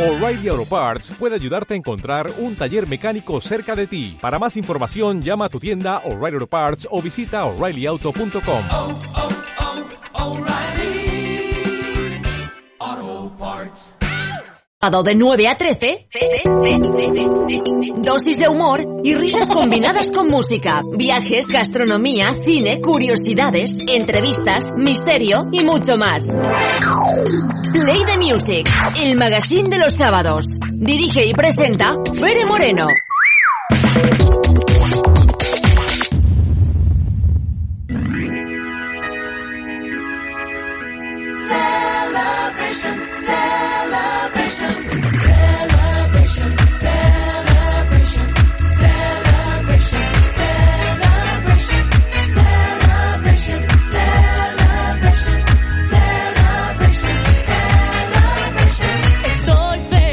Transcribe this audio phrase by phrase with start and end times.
[0.00, 4.16] O'Reilly Auto Parts puede ayudarte a encontrar un taller mecánico cerca de ti.
[4.18, 8.64] Para más información, llama a tu tienda O'Reilly Auto Parts o visita oreillyauto.com.
[8.72, 8.98] oh,
[12.80, 13.96] oh, Parts.
[15.04, 16.08] De 9 a 13,
[17.98, 25.60] dosis de humor y risas combinadas con música, viajes, gastronomía, cine, curiosidades, entrevistas, misterio y
[25.60, 26.26] mucho más.
[27.72, 28.68] Play the Music,
[29.00, 30.58] el magazine de los sábados.
[30.72, 32.88] Dirige y presenta Fere Moreno.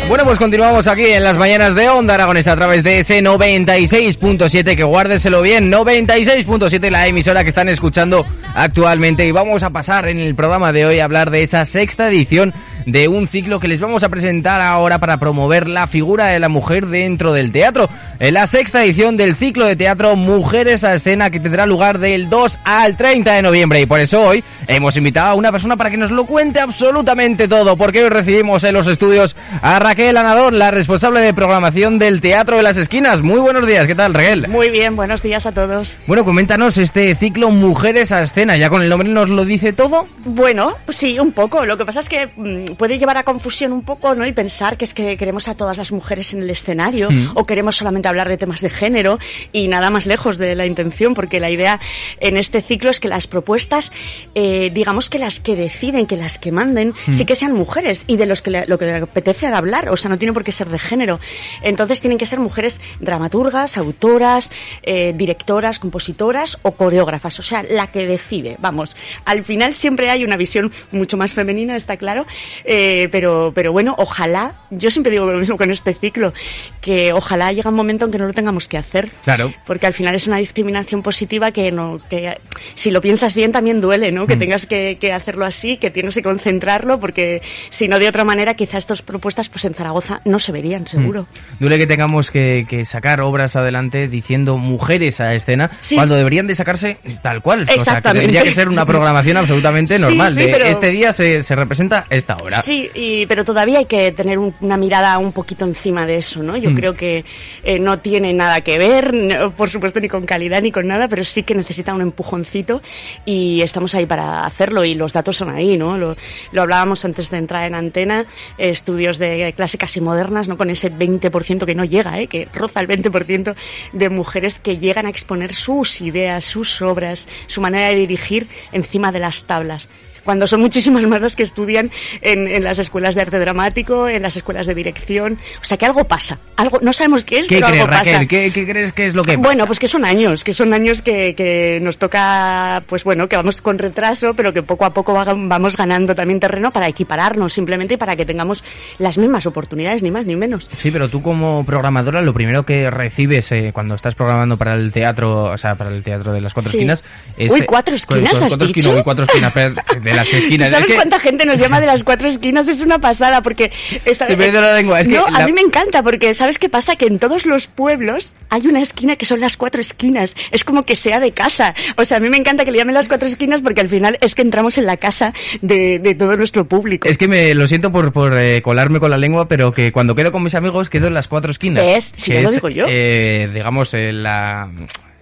[0.08, 4.78] Bueno, pues continuamos aquí en las mañanas de Onda Aragonesa a través de ese 96.7,
[4.78, 9.28] que guárdenselo bien, 96.7 la emisora que están escuchando actualmente.
[9.28, 12.54] Y vamos a pasar en el programa de hoy a hablar de esa sexta edición
[12.88, 16.48] de un ciclo que les vamos a presentar ahora para promover la figura de la
[16.48, 17.90] mujer dentro del teatro.
[18.20, 22.30] En la sexta edición del ciclo de teatro Mujeres a Escena que tendrá lugar del
[22.30, 25.92] 2 al 30 de noviembre y por eso hoy hemos invitado a una persona para
[25.92, 30.54] que nos lo cuente absolutamente todo, porque hoy recibimos en los estudios a Raquel Anador,
[30.54, 33.22] la responsable de programación del Teatro de las Esquinas.
[33.22, 34.48] Muy buenos días, ¿qué tal Raquel?
[34.48, 35.98] Muy bien, buenos días a todos.
[36.08, 40.08] Bueno, coméntanos este ciclo Mujeres a Escena, ya con el nombre nos lo dice todo.
[40.24, 41.66] Bueno, pues sí, un poco.
[41.66, 44.26] Lo que pasa es que mm, puede llevar a confusión un poco, ¿no?
[44.26, 47.32] Y pensar que es que queremos a todas las mujeres en el escenario Mm.
[47.36, 49.20] o queremos solamente hablar de temas de género
[49.52, 51.80] y nada más lejos de la intención, porque la idea
[52.20, 53.92] en este ciclo es que las propuestas,
[54.36, 57.14] eh, digamos que las que deciden, que las que manden, Mm.
[57.14, 59.98] sí que sean mujeres y de los que le- lo que le apetece hablar, o
[59.98, 61.20] sea, no tiene por qué ser de género.
[61.64, 64.52] Entonces tienen que ser mujeres dramaturgas, autoras,
[64.84, 68.58] eh, directoras, compositoras o coreógrafas, o sea, la que decide.
[68.60, 68.96] Vamos,
[69.26, 72.26] al final siempre hay una visión mucho más femenina, está claro,
[72.70, 76.34] eh, pero, pero bueno, ojalá, yo siempre digo lo mismo con este ciclo,
[76.82, 79.10] que ojalá llegue un momento en que no lo tengamos que hacer.
[79.24, 79.54] Claro.
[79.66, 82.38] Porque al final es una discriminación positiva que no, que
[82.76, 84.28] si lo piensas bien también duele, ¿no?
[84.28, 84.40] Que Mm.
[84.40, 88.54] tengas que, que hacerlo así, que tienes que concentrarlo, porque si no de otra manera,
[88.56, 91.24] quizás estas propuestas pues en Zaragoza no se verían, seguro.
[91.24, 91.60] Mm.
[91.62, 95.96] Duele que tengamos que, que sacar obras adelante diciendo mujeres a escena, Sí.
[95.96, 97.64] cuando deberían de sacarse tal cual.
[97.64, 98.24] O sea, que Exactamente.
[98.26, 100.34] tendría que ser una programación absolutamente normal.
[100.34, 104.12] sí, de pero- Este día se, se representa esta Sí, y, pero todavía hay que
[104.12, 106.58] tener un- una mirada un poquito encima de eso, ¿no?
[106.58, 106.76] Yo Mm.
[106.76, 107.26] creo que
[107.64, 111.08] eh, no tiene nada que ver, no, por supuesto, ni con calidad ni con nada,
[111.08, 112.82] pero sí que necesita un empujoncito
[113.26, 115.98] y estamos ahí para hacerlo y los datos son ahí, ¿no?
[115.98, 116.16] Lo,
[116.52, 118.22] lo hablábamos antes de entrar en antena,
[118.58, 120.58] eh, estudios de clásicas y modernas, ¿no?
[120.58, 122.28] Con ese 20% que no llega, ¿eh?
[122.28, 123.56] Que roza el 20%
[123.94, 129.12] de mujeres que llegan a exponer sus ideas, sus obras, su manera de dirigir encima
[129.12, 129.90] de las tablas
[130.28, 131.90] cuando son muchísimas más las que estudian
[132.22, 135.40] en, en las escuelas de arte dramático, en las escuelas de dirección.
[135.62, 136.38] O sea que algo pasa.
[136.58, 138.04] Algo, no sabemos qué es, ¿Qué pero crees, algo pasa.
[138.12, 138.28] Raquel?
[138.28, 139.68] ¿Qué, qué crees que es lo que Bueno, pasa?
[139.68, 143.62] pues que son años, que son años que, que nos toca, pues bueno, que vamos
[143.62, 147.94] con retraso, pero que poco a poco va- vamos ganando también terreno para equipararnos simplemente
[147.94, 148.64] y para que tengamos
[149.00, 150.70] las mismas oportunidades, ni más ni menos.
[150.78, 154.92] Sí, pero tú como programadora lo primero que recibes eh, cuando estás programando para el
[154.92, 156.78] teatro, o sea, para el teatro de las cuatro Sí.
[156.80, 157.04] esquinas
[157.38, 157.52] es...
[157.52, 158.80] Uy, eh, ¿cuatro esquinas has cuatro dicho?
[158.80, 159.54] esquinas, uy, cuatro esquinas,
[160.18, 160.70] las esquinas.
[160.70, 162.68] ¿Tú sabes Es que- cuánta gente nos llama de las cuatro esquinas?
[162.68, 163.72] Es una pasada, porque...
[164.06, 166.70] Es, pierdo la lengua, es que no, la- a mí me encanta, porque ¿sabes qué
[166.70, 166.96] pasa?
[166.96, 170.36] Que en todos los pueblos hay una esquina que son las cuatro esquinas.
[170.52, 171.74] Es como que sea de casa.
[171.96, 174.18] O sea, a mí me encanta que le llamen las cuatro esquinas porque al final
[174.22, 177.08] es que entramos en la casa de, de todo nuestro público.
[177.08, 180.16] Es que me lo siento por, por eh, colarme con la lengua, pero que cuando
[180.16, 181.84] quedo con mis amigos quedo en las cuatro esquinas.
[181.84, 182.12] ¿Ves?
[182.16, 182.86] Si que ya lo es, digo yo.
[182.90, 184.70] eh, digamos, eh, la,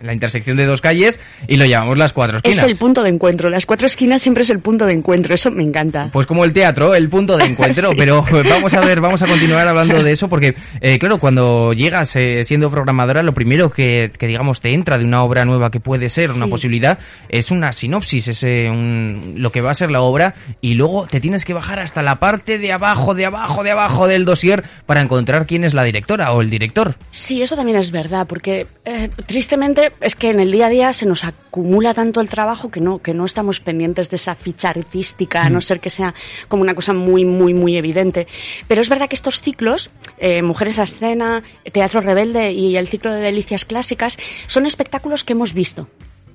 [0.06, 2.66] la intersección de dos calles y lo llamamos las cuatro Es esquinas.
[2.72, 3.50] el punto de encuentro.
[3.50, 5.34] Las cuatro esquinas siempre es el punto de encuentro.
[5.34, 6.10] Eso me encanta.
[6.12, 7.96] Pues como el teatro, el punto de encuentro, Sí.
[7.98, 12.16] pero vamos a ver, vamos a continuar hablando de eso porque, eh, claro, cuando llegas
[12.16, 15.80] eh, siendo programadora, lo primero que, que, digamos te entra de una obra nueva que
[15.80, 17.00] puede ser una posibilidad
[17.30, 21.08] es una sinopsis, es eh, un- lo que va a ser la obra y luego
[21.08, 24.64] te tienes que bajar hasta la parte de abajo, de abajo, de abajo del dossier
[24.86, 26.96] para encontrar quién es la directora o el director.
[27.12, 30.94] Sí, eso también es verdad, porque eh, tristemente es que en el día a día
[30.94, 34.70] se nos acumula tanto el trabajo que no, que no estamos pendientes de esa ficha
[34.70, 36.14] artística, a no ser que sea
[36.48, 38.28] como una cosa muy, muy, muy evidente.
[38.68, 43.14] Pero es verdad que estos ciclos, eh, Mujeres a Escena, Teatro Rebelde y el ciclo
[43.14, 45.88] de Delicias Clásicas, son espectáculos que hemos visto.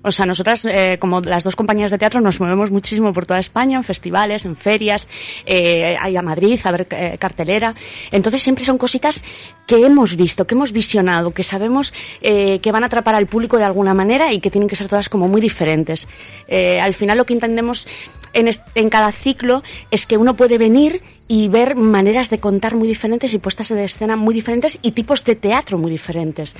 [0.02, 3.38] O sea, nosotras, eh, como las dos compañías de teatro, nos movemos muchísimo por toda
[3.38, 5.08] España, en festivales, en ferias,
[5.44, 7.74] eh, hay a Madrid a ver eh, cartelera.
[8.10, 9.22] Entonces siempre son cositas
[9.66, 13.56] que hemos visto, que hemos visionado, que sabemos eh, que van a atrapar al público
[13.56, 16.08] de alguna manera y que tienen que ser todas como muy diferentes.
[16.48, 17.86] Eh, al final lo que entendemos
[18.32, 22.74] en, est- en cada ciclo es que uno puede venir y ver maneras de contar
[22.74, 26.56] muy diferentes y puestas de escena muy diferentes y tipos de teatro muy diferentes.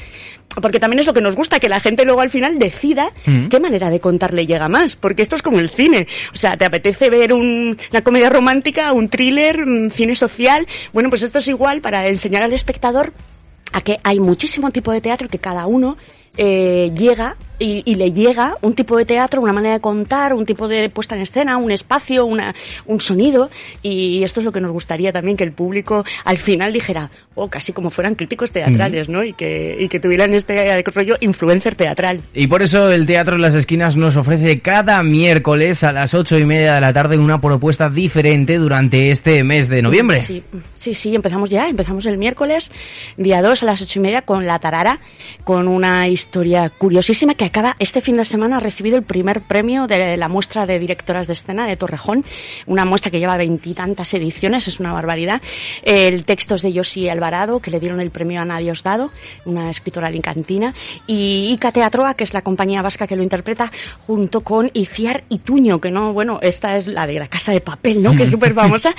[0.60, 3.48] Porque también es lo que nos gusta, que la gente luego al final decida Mm.
[3.48, 4.94] qué manera de contar le llega más.
[4.96, 6.06] Porque esto es como el cine.
[6.32, 10.66] O sea, te apetece ver un- una comedia romántica, un thriller, un cine social.
[10.92, 13.12] Bueno, pues esto es igual para enseñar al espectador
[13.72, 15.96] a que hay muchísimo tipo de teatro que cada uno
[16.36, 20.46] eh, llega y, y le llega un tipo de teatro, una manera de contar, un
[20.46, 22.54] tipo de puesta en escena, un espacio, una,
[22.86, 23.50] un sonido.
[23.82, 27.48] Y esto es lo que nos gustaría también, que el público al final dijera, oh,
[27.48, 29.22] casi como fueran críticos teatrales, ¿no?
[29.22, 32.20] Y que, y que tuvieran este rollo influencer teatral.
[32.34, 36.38] Y por eso el Teatro en las Esquinas nos ofrece cada miércoles a las ocho
[36.38, 40.22] y media de la tarde una propuesta diferente durante este mes de noviembre.
[40.22, 40.42] Sí,
[40.76, 42.70] sí, sí, empezamos ya, empezamos el miércoles,
[43.16, 44.98] día 2 a las ocho y media con La Tarara,
[45.44, 49.88] con una historia curiosísima que acaba este fin de semana, ha recibido el primer premio
[49.88, 52.24] de la muestra de directoras de escena de Torrejón,
[52.66, 55.42] una muestra que lleva veintitantas ediciones, es una barbaridad.
[55.82, 59.10] El texto es de Yosi Alvarado, que le dieron el premio a Ana Diosdado,
[59.46, 60.74] una escritora alicantina,
[61.08, 63.72] y Ica Teatroa, que es la compañía vasca que lo interpreta,
[64.06, 68.00] junto con Iciar Ituño, que no, bueno, esta es la de la Casa de Papel,
[68.00, 68.14] ¿no?
[68.14, 68.94] Que es súper famosa,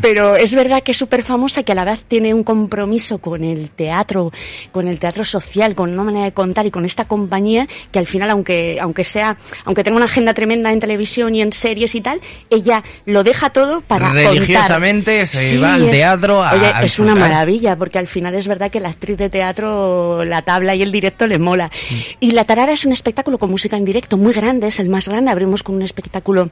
[0.00, 3.44] pero es verdad que es súper famosa, que a la vez tiene un compromiso con
[3.44, 4.32] el teatro,
[4.72, 8.06] con el teatro social, con una manera de contar y con esta compañía, que al
[8.06, 12.00] final, aunque, aunque sea, aunque tenga una agenda tremenda en televisión y en series y
[12.00, 12.20] tal,
[12.50, 14.32] ella lo deja todo para contar.
[14.34, 18.46] Religiosamente se va al es- teatro a- Oye, es una maravilla, porque al final es
[18.46, 21.70] verdad que la actriz de teatro, la tabla y el directo le mola.
[21.90, 21.94] Mm.
[22.20, 25.08] Y La Tarara es un espectáculo con música en directo muy grande, es el más
[25.08, 25.30] grande.
[25.30, 26.50] Abrimos con un espectáculo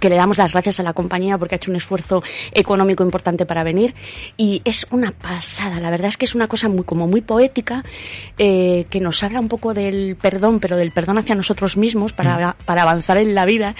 [0.00, 3.46] que le damos las gracias a la compañía porque ha hecho un esfuerzo económico importante
[3.46, 3.94] para venir.
[4.36, 7.84] Y es una pasada la verdad es que es una cosa muy como muy poética
[8.38, 12.56] eh, que nos habla un poco del perdón pero del perdón hacia nosotros mismos para,
[12.64, 13.74] para avanzar en la vida.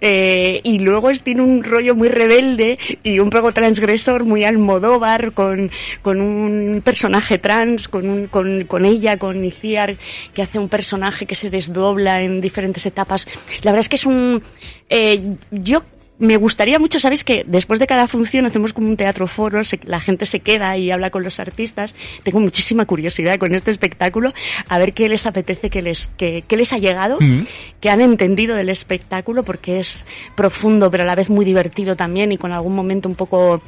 [0.00, 5.32] Eh, y luego es, tiene un rollo muy rebelde y un poco transgresor muy almodóvar
[5.32, 5.70] con,
[6.02, 9.96] con un personaje trans con, un, con, con ella con Iciar
[10.32, 13.26] que hace un personaje que se desdobla en diferentes etapas.
[13.62, 14.42] La verdad es que es un
[14.88, 15.82] eh, yo
[16.16, 19.80] me gustaría mucho, sabéis que después de cada función hacemos como un teatro foro, se-
[19.84, 21.92] la gente se queda y habla con los artistas.
[22.22, 24.32] Tengo muchísima curiosidad con este espectáculo,
[24.68, 27.40] a ver qué les apetece, qué les, qué, qué les ha llegado, Mm.
[27.80, 30.04] qué han entendido del espectáculo, porque es
[30.36, 33.60] profundo, pero a la vez muy divertido también y con algún momento un poco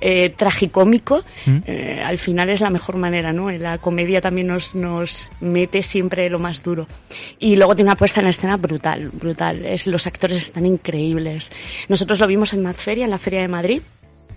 [0.00, 1.24] eh, tragicómico.
[1.46, 1.58] Mm.
[1.66, 3.50] Eh, al final es la mejor manera, ¿no?
[3.50, 6.86] La comedia también nos, nos mete siempre lo más duro.
[7.38, 9.64] Y luego tiene una puesta en escena brutal, brutal.
[9.64, 11.52] Es, los actores están increíbles.
[11.88, 13.82] Nosotros lo vimos en Madferia, en la Feria de Madrid.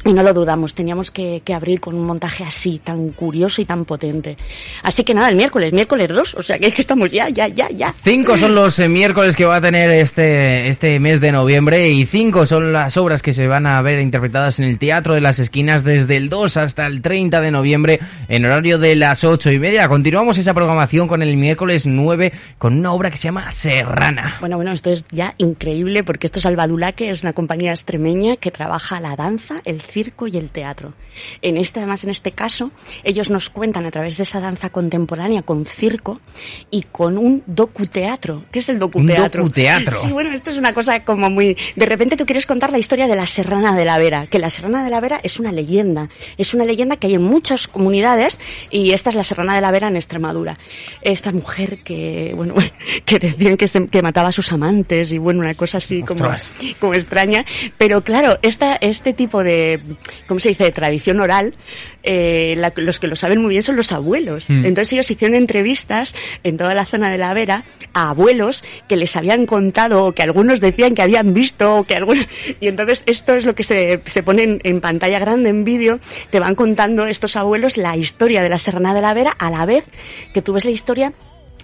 [0.05, 3.65] Y no lo dudamos, teníamos que, que abrir con un montaje así, tan curioso y
[3.65, 4.37] tan potente.
[4.81, 7.47] Así que nada, el miércoles, miércoles 2, o sea que es que estamos ya, ya,
[7.47, 7.93] ya, ya.
[8.03, 12.05] Cinco son los eh, miércoles que va a tener este, este mes de noviembre y
[12.05, 15.39] cinco son las obras que se van a ver interpretadas en el Teatro de las
[15.39, 19.59] Esquinas desde el 2 hasta el 30 de noviembre en horario de las ocho y
[19.59, 19.87] media.
[19.87, 24.35] Continuamos esa programación con el miércoles 9 con una obra que se llama Serrana.
[24.41, 28.51] Bueno, bueno, esto es ya increíble porque esto es Albadulaque, es una compañía extremeña que
[28.51, 30.93] trabaja la danza, el circo y el teatro.
[31.43, 32.71] En este, además, en este caso,
[33.03, 36.19] ellos nos cuentan a través de esa danza contemporánea con circo
[36.71, 38.45] y con un docuteatro.
[38.51, 39.43] ¿Qué es el docuteatro?
[39.43, 40.01] docuteatro.
[40.01, 41.55] Sí, bueno, esto es una cosa como muy...
[41.75, 44.49] De repente tú quieres contar la historia de la Serrana de la Vera, que la
[44.49, 46.09] Serrana de la Vera es una leyenda.
[46.37, 48.39] Es una leyenda que hay en muchas comunidades
[48.71, 50.57] y esta es la Serrana de la Vera en Extremadura.
[51.01, 52.55] Esta mujer que, bueno,
[53.05, 56.25] que decían que, se- que mataba a sus amantes y bueno, una cosa así como,
[56.79, 57.45] como extraña.
[57.77, 59.79] Pero claro, esta, este tipo de,
[60.27, 61.53] ¿cómo se dice?, de tradición oral,
[62.03, 64.49] eh, la- los que lo saben muy bien son los abuelos.
[64.49, 64.65] Mm.
[64.65, 67.63] Entonces ellos hicieron entrevistas en toda la zona de la Vera
[67.93, 71.95] a abuelos que les habían contado o que algunos decían que habían visto o que
[71.95, 72.25] algunos...
[72.59, 75.99] Y entonces esto es lo que se, se pone en, en pantalla grande, en vídeo,
[76.29, 79.65] te van contando estos abuelos la historia de la Serrana de la Vera a la
[79.65, 79.85] vez
[80.33, 81.13] que tú ves la historia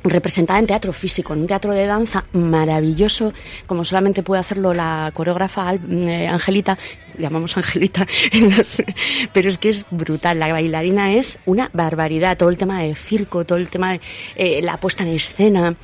[0.03, 3.34] representada en teatro físico, en un teatro de danza maravilloso,
[3.68, 6.77] como solamente puede hacerlo la coreógrafa eh, Angelita,
[7.18, 8.08] llamamos Angelita,
[9.34, 13.46] pero es que es brutal, la bailarina es una barbaridad, todo el tema de circo,
[13.46, 14.01] todo el tema de
[14.36, 15.75] eh, la puesta en escena,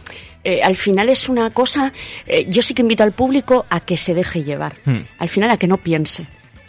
[0.44, 1.92] eh, al final es una cosa,
[2.48, 5.06] yo sí que invito al público a que se deje llevar, Hmm.
[5.18, 6.28] al final a que no piense.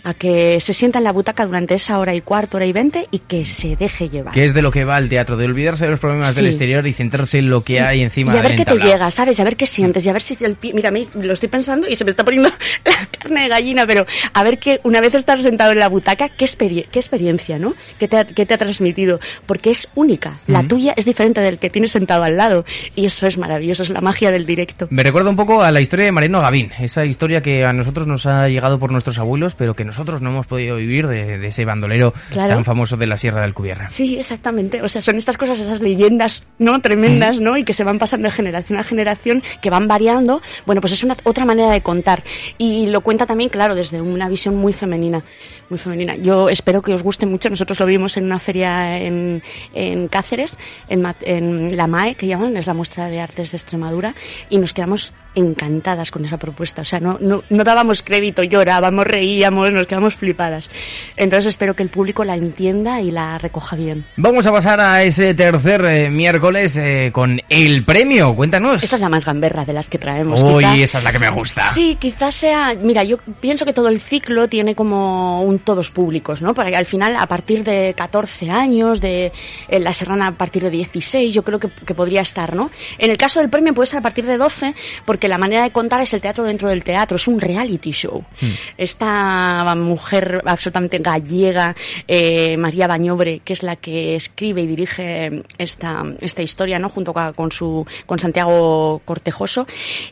[0.08, 3.08] A que se sienta en la butaca durante esa hora y cuarto, hora y veinte
[3.10, 4.32] y que se deje llevar.
[4.32, 6.36] Que es de lo que va el teatro, de olvidarse de los problemas Sí.
[6.36, 8.78] del exterior y centrarse en lo que hay encima y a ver del qué te
[8.78, 9.38] llega, ¿sabes?
[9.38, 11.88] Y a ver qué sientes, y a ver si el pi- Mira, lo estoy pensando
[11.88, 12.48] y se me está poniendo
[12.84, 16.28] la carne de gallina, pero a ver que una vez estar sentado en la butaca,
[16.28, 17.74] qué, experi- qué experiencia, ¿no?
[17.98, 19.18] ¿Qué te, ha, qué te ha transmitido?
[19.46, 20.34] Porque es única.
[20.46, 22.64] La tuya es diferente del que tienes sentado al lado.
[22.94, 24.86] Y eso es maravilloso, es la magia del directo.
[24.90, 28.06] Me recuerda un poco a la historia de Mariano Gavín, esa historia que a nosotros
[28.06, 31.46] nos ha llegado por nuestros abuelos, pero que nosotros no hemos podido vivir de, de
[31.46, 32.54] ese bandolero Claro.
[32.54, 33.90] tan famoso de la Sierra de Alcubierra.
[33.90, 34.82] Sí, exactamente.
[34.82, 36.80] O sea, son estas cosas, esas leyendas, ¿no?
[36.80, 37.56] Tremendas, ¿no?
[37.56, 40.42] Y que se van pasando de generación a generación, que van variando.
[40.66, 42.22] Bueno, pues es una otra manera de contar.
[42.58, 45.22] Y lo cuenta también, claro, desde una visión muy femenina.
[45.68, 46.14] Muy femenina.
[46.16, 47.50] Yo espero que os guste mucho.
[47.50, 49.42] Nosotros lo vimos en una feria en,
[49.74, 50.58] en Cáceres,
[50.88, 54.14] en, en la MAE, que llaman, es la muestra de artes de Extremadura,
[54.48, 56.82] y nos quedamos encantadas con esa propuesta.
[56.82, 60.70] O sea, no, no, no dábamos crédito, llorábamos, reíamos, nos quedamos flipadas.
[61.16, 64.06] Entonces espero que el público la entienda y la recoja bien.
[64.16, 68.34] Vamos a pasar a ese tercer eh, miércoles eh, con el premio.
[68.34, 68.82] Cuéntanos.
[68.82, 70.42] Esta es la más gamberra de las que traemos.
[70.42, 71.62] Uy, quizá- esa es la que me gusta.
[71.62, 72.74] Sí, quizás sea.
[72.80, 76.54] Mira, yo pienso que todo el ciclo tiene como un todos públicos, ¿no?
[76.54, 79.32] Porque al final, a partir de 14 años, de
[79.68, 82.70] eh, La Serrana a partir de 16, yo creo que, que podría estar, ¿no?
[82.98, 85.70] En el caso del premio puede ser a partir de 12, porque la manera de
[85.70, 88.24] contar es el teatro dentro del teatro, es un reality show.
[88.40, 88.54] Hmm.
[88.76, 91.74] Esta mujer absolutamente gallega,
[92.06, 96.88] eh, María Bañobre, que es la que escribe y dirige esta, esta historia, ¿no?
[96.88, 99.66] Junto con su, con Santiago Cortejoso,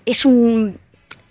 [0.05, 0.79] es un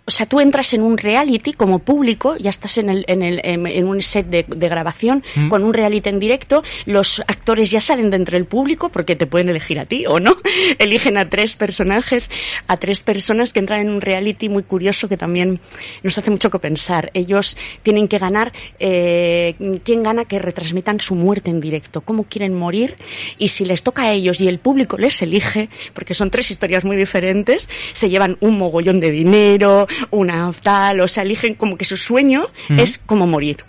[0.05, 3.41] o sea, tú entras en un reality como público, ya estás en, el, en, el,
[3.43, 5.50] en, un set de, de grabación Mm.
[5.50, 9.25] con un reality en directo, los actores ya salen de entre el público porque te
[9.25, 10.36] pueden elegir a ti o no.
[10.79, 12.29] Eligen a tres personajes,
[12.67, 15.60] a tres personas que entran en un reality muy curioso que también
[16.03, 17.12] nos hace mucho que pensar.
[17.13, 22.01] Ellos tienen que ganar, eh, ¿quién gana que retransmitan su muerte en directo?
[22.01, 22.95] ¿Cómo quieren morir?
[23.38, 26.83] Y si les toca a ellos y el público les elige, porque son tres historias
[26.83, 31.85] muy diferentes, se llevan un mogollón de dinero, una tal, o sea, eligen como que
[31.85, 33.63] su sueño es como morir.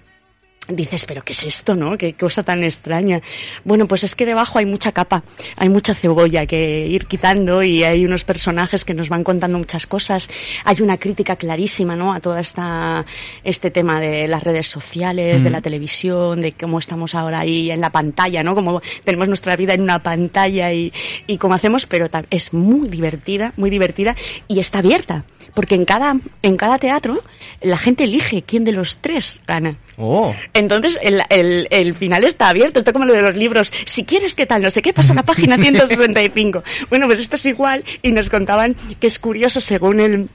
[0.67, 1.99] Dices, pero ¿qué es esto, no?
[1.99, 3.21] Qué cosa tan extraña.
[3.65, 5.23] Bueno, pues es que debajo hay mucha capa,
[5.57, 9.87] hay mucha cebolla que ir quitando y hay unos personajes que nos van contando muchas
[9.87, 10.31] cosas.
[10.65, 12.15] Hay una crítica clarísima, ¿no?
[12.15, 13.05] A toda esta,
[13.43, 17.83] este tema de las redes sociales, de la televisión, de cómo estamos ahora ahí en
[17.83, 18.55] la pantalla, ¿no?
[18.55, 20.95] Como tenemos nuestra vida en una pantalla y,
[21.27, 24.17] y cómo hacemos, pero es muy divertida, muy divertida
[24.49, 25.25] y está abierta.
[25.53, 27.23] Porque en cada, en cada teatro
[27.61, 29.77] la gente elige quién de los tres gana.
[29.97, 30.35] Oh.
[30.53, 32.79] Entonces, el, el, el final está abierto.
[32.79, 33.73] Esto como lo de los libros.
[33.87, 34.63] Si quieres, ¿qué tal?
[34.63, 36.63] No sé qué pasa en la página 165.
[36.91, 37.85] Bueno, pues esto es igual.
[38.03, 40.29] Y nos contaban que es curioso según el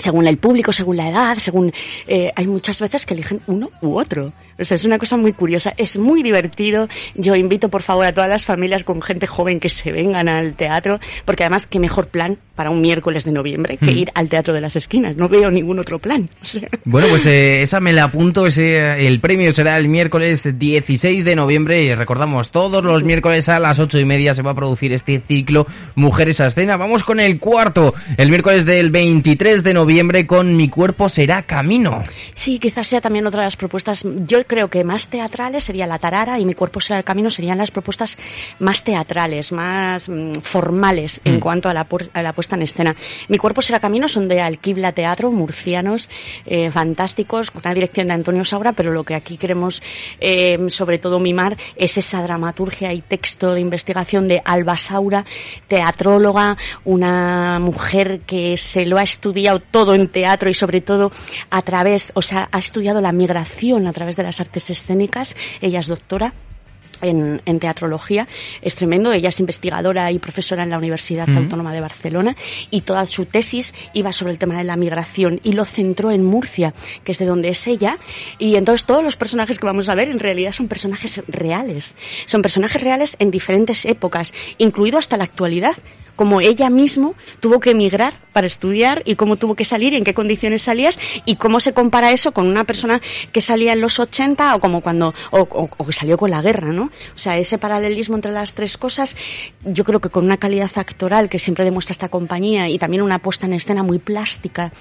[0.00, 1.72] según el público, según la edad, según
[2.06, 4.32] eh, hay muchas veces que eligen uno u otro.
[4.60, 6.88] O sea, es una cosa muy curiosa, es muy divertido.
[7.14, 10.54] Yo invito por favor a todas las familias con gente joven que se vengan al
[10.54, 13.98] teatro, porque además qué mejor plan para un miércoles de noviembre que Mm.
[13.98, 15.16] ir al teatro de las esquinas.
[15.16, 16.28] No veo ningún otro plan.
[16.42, 18.46] O sea, Bueno, pues eh, esa me la apunto.
[18.46, 21.82] Ese, eh, el premio será el miércoles 16 de noviembre.
[21.84, 25.22] Y recordamos, todos los miércoles a las ocho y media se va a producir este
[25.26, 26.76] ciclo Mujeres a Escena.
[26.76, 32.02] Vamos con el cuarto, el miércoles del 23 de noviembre con Mi cuerpo será camino.
[32.34, 34.04] Sí, quizás sea también otra de las propuestas.
[34.26, 37.56] Yo creo que más teatrales sería La Tarara y Mi cuerpo será el camino serían
[37.56, 38.18] las propuestas
[38.58, 41.40] más teatrales, más mm, formales en Mm.
[41.40, 42.96] cuanto a la, a la puesta en escena.
[43.28, 46.08] Mi cuerpo será camino son de Alquibla Teatro, murcianos,
[46.46, 49.82] eh, fantásticos, con una dirección de Antonio Saura, pero lo que aquí queremos
[50.18, 55.24] eh, sobre todo mimar es esa dramaturgia y texto de investigación de Alba Saura,
[55.68, 61.12] teatróloga, una mujer que se lo ha estudiado todo en teatro y sobre todo
[61.50, 65.36] a través, o sea, ha estudiado la migración a través de las artes escénicas.
[65.60, 66.32] Ella es doctora.
[67.02, 68.28] En, en teatrología
[68.60, 69.10] es tremendo.
[69.10, 71.30] Ella es investigadora y profesora en la Universidad.
[71.30, 72.36] Autónoma de Barcelona
[72.70, 76.22] y toda su tesis iba sobre el tema de la migración y lo centró en
[76.22, 77.96] Murcia, que es de donde es ella.
[78.38, 81.94] Y entonces todos los personajes que vamos a ver en realidad son personajes reales.
[82.26, 85.78] Son personajes reales en diferentes épocas, incluido hasta la actualidad
[86.20, 90.04] como ella mismo tuvo que emigrar para estudiar y cómo tuvo que salir y en
[90.04, 93.00] qué condiciones salías y cómo se compara eso con una persona
[93.32, 96.90] que salía en los 80 o como cuando o que salió con la guerra, ¿no?
[97.14, 99.16] O sea, ese paralelismo entre las tres cosas,
[99.64, 103.20] yo creo que con una calidad actoral que siempre demuestra esta compañía y también una
[103.20, 104.72] puesta en escena muy plástica,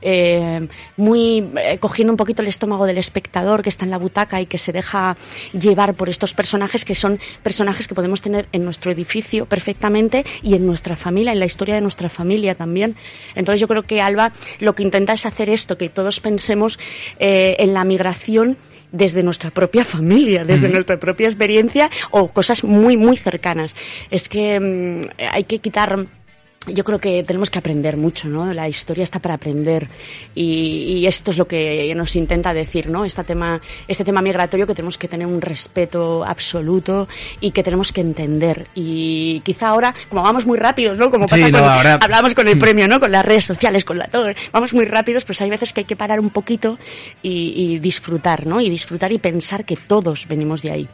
[0.00, 4.40] eh, muy eh, cogiendo un poquito el estómago del espectador que está en la butaca
[4.40, 5.16] y que se deja
[5.52, 10.54] llevar por estos personajes que son personajes que podemos tener en nuestro edificio perfectamente y
[10.54, 12.96] en nuestra familia, en la historia de nuestra familia también.
[13.34, 16.78] Entonces yo creo que Alba lo que intenta es hacer esto, que todos pensemos
[17.18, 18.58] eh, en la migración
[18.92, 23.74] desde nuestra propia familia, desde nuestra propia experiencia o cosas muy, muy cercanas.
[24.10, 25.00] Es que mm,
[25.32, 26.06] hay que quitar
[26.66, 28.52] yo creo que tenemos que aprender mucho, ¿no?
[28.54, 29.88] La historia está para aprender
[30.34, 33.04] y, y esto es lo que nos intenta decir, ¿no?
[33.04, 37.08] Este tema, este tema migratorio que tenemos que tener un respeto absoluto
[37.40, 38.66] y que tenemos que entender.
[38.74, 41.10] Y quizá ahora, como vamos muy rápidos, ¿no?
[41.10, 43.00] Como Sí, pasa no, con, ahora- hablábamos con el premio, ¿no?
[43.00, 44.26] Con las redes sociales, con la todo.
[44.52, 46.78] Vamos muy rápidos, pues hay veces que hay que parar un poquito
[47.22, 48.60] y, y disfrutar, ¿no?
[48.60, 50.88] Y disfrutar y pensar que todos venimos de ahí.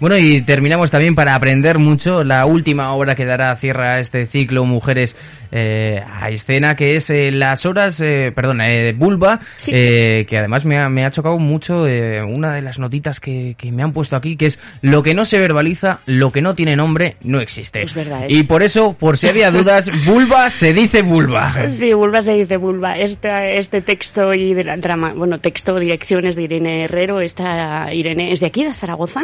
[0.00, 4.26] Bueno, y terminamos también para aprender mucho la última obra que dará cierre a este
[4.26, 5.16] ciclo Mujeres
[5.50, 9.72] eh, a escena, que es eh, Las horas, eh, perdón, eh, Vulva, Sí.
[9.72, 11.78] que además me ha, me ha chocado mucho
[12.26, 15.24] una de las notitas que, que me han puesto aquí, que es lo que no
[15.24, 17.82] se verbaliza, lo que no tiene nombre, no existe.
[17.82, 18.34] Es verdad, es.
[18.34, 21.68] Y por eso, por si había dudas, Vulva se dice Vulva.
[21.70, 22.92] Sí, vulva se dice vulva.
[22.92, 27.20] Este, este texto y de la drama, bueno, texto, direcciones de Irene Herrero.
[27.20, 29.22] Esta Irene es de aquí, de Zaragoza,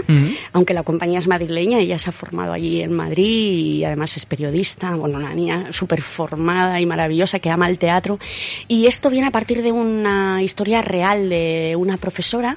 [0.64, 4.24] aunque la compañía es madrileña, ella se ha formado allí en Madrid y además es
[4.24, 8.18] periodista, bueno, una niña súper formada y maravillosa que ama el teatro.
[8.66, 12.56] Y esto viene a partir de una historia real de una profesora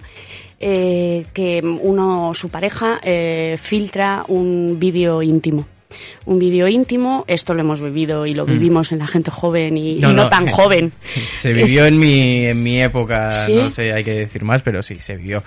[0.57, 5.67] eh, que uno, su pareja, eh, filtra un vídeo íntimo.
[6.25, 9.97] Un vídeo íntimo, esto lo hemos vivido y lo vivimos en la gente joven y
[9.97, 10.93] y no, tan joven.
[11.27, 13.55] Se vivió en mi, en mi época, ¿Sí?
[13.55, 15.43] no sé, hay que decir más, pero sí, se vivió.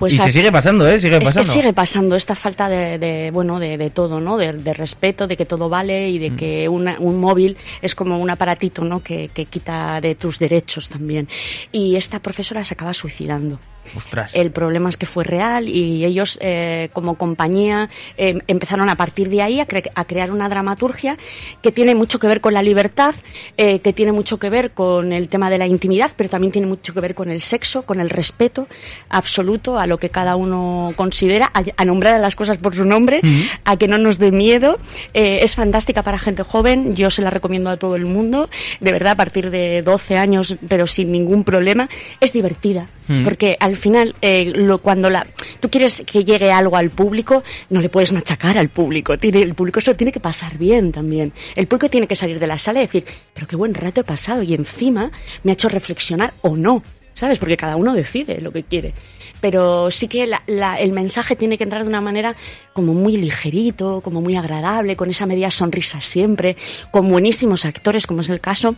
[0.00, 0.98] Pues y a- se sigue pasando, ¿eh?
[1.00, 1.52] Sigue Es que pasando.
[1.52, 4.36] sigue pasando esta falta de, de, bueno, de, de todo, ¿no?
[4.38, 6.22] De, de respeto, de que todo vale y Mm.
[6.22, 9.02] de que una- un móvil es como un aparatito, ¿no?
[9.02, 11.28] Que, que quita de tus derechos también.
[11.70, 13.60] Y esta profesora se acaba suicidando.
[13.96, 14.34] Ostras.
[14.36, 19.28] El problema es que fue real y ellos, eh, como compañía, eh, empezaron a partir
[19.28, 21.16] de ahí a, cre- a crear una dramaturgia
[21.62, 23.14] que tiene mucho que ver con la libertad,
[23.56, 26.66] eh, que tiene mucho que ver con el tema de la intimidad, pero también tiene
[26.68, 28.68] mucho que ver con el sexo, con el respeto
[29.08, 32.84] absoluto a lo que cada uno considera, a, a nombrar a las cosas por su
[32.84, 33.20] nombre,
[33.64, 34.78] a que no nos dé miedo.
[35.14, 38.48] Es fantástica para gente joven, yo se la recomiendo a todo el mundo,
[38.80, 41.88] de verdad, a partir de 12 años, pero sin ningún problema.
[42.20, 42.86] Es divertida,
[43.24, 45.26] porque al final, eh, lo, cuando la,
[45.60, 49.12] tú quieres que llegue algo al público, no le puedes machacar al público.
[49.12, 51.32] El público eso tiene que pasar bien también.
[51.56, 53.04] El público tiene que salir de la sala y decir,
[53.34, 55.10] pero qué buen rato he pasado y encima
[55.42, 56.82] me ha hecho reflexionar o no.
[57.12, 57.38] ¿Sabes?
[57.38, 58.94] Porque cada uno decide lo que quiere.
[59.40, 62.34] Pero sí que la- la- el mensaje tiene que entrar de una manera
[62.72, 66.56] como muy ligerito, como muy agradable, con esa media sonrisa siempre,
[66.92, 68.76] con buenísimos actores, como es el caso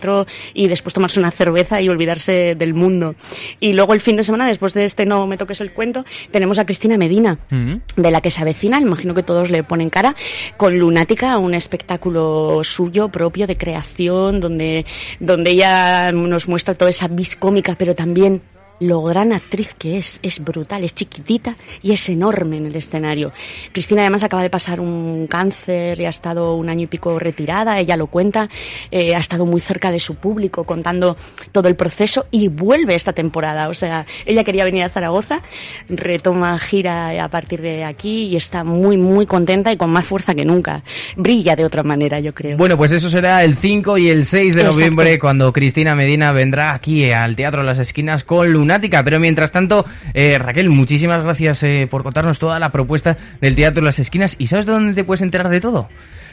[0.53, 3.15] y después tomarse una cerveza y olvidarse del mundo.
[3.61, 6.59] Y luego el fin de semana, después de este No me toques el cuento, tenemos
[6.59, 7.75] a Cristina Medina Mm.
[7.97, 10.15] de la que se avecina, imagino que todos le ponen cara,
[10.57, 14.85] con Lunática, un espectáculo suyo propio de creación, donde,
[15.21, 18.43] donde ella nos muestra toda esa vis cómica, pero también
[18.81, 23.33] lo gran actriz que es, es brutal, es chiquitita y es enorme en el escenario.
[23.73, 27.79] Cristina además acaba de pasar un cáncer y ha estado un año y pico retirada,
[27.79, 28.49] ella lo cuenta,
[28.91, 31.17] eh, ha estado muy cerca de su público contando
[31.53, 33.69] todo el proceso y vuelve esta temporada.
[33.69, 35.43] O sea, ella quería venir a Zaragoza,
[35.89, 40.35] retoma gira a partir de aquí y está muy, muy contenta y con más fuerza
[40.35, 40.83] que nunca.
[41.17, 42.57] Brilla de otra manera, yo creo.
[42.57, 44.77] Bueno, pues eso será el 5 y el 6 de Exacto.
[44.77, 49.05] noviembre cuando Cristina Medina vendrá aquí al Teatro Las Esquinas con Lunática.
[49.05, 53.83] Pero mientras tanto, eh, Raquel, muchísimas gracias eh, por contarnos toda la propuesta del Teatro
[53.83, 54.35] Las Esquinas.
[54.39, 55.89] ¿Y sabes de dónde te puedes enterar de todo?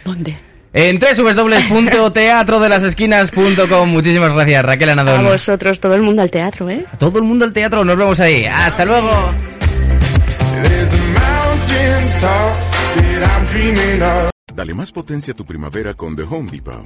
[0.05, 0.37] ¿Dónde?
[0.73, 3.89] En www.teatrodelasesquinas.com.
[3.89, 5.25] Muchísimas gracias, Raquel A Anadón.
[5.25, 6.85] vosotros, todo el mundo al teatro, ¿eh?
[6.91, 8.45] A todo el mundo al teatro, nos vemos ahí.
[8.45, 9.09] Hasta luego.
[10.63, 12.55] There's a mountain top
[12.95, 14.29] that I'm dreaming of.
[14.55, 16.85] Dale más potencia a tu primavera con The Home Depot.